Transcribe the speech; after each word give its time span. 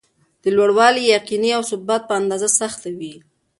د 0.43 0.45
لوړوالي 0.55 1.01
،یقین 1.13 1.43
او 1.57 1.61
ثبات 1.69 2.01
په 2.09 2.13
اندازه 2.21 2.49
سخته 2.59 2.87
وي. 2.97 3.15